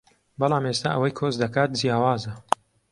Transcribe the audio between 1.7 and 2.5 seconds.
جیاوازە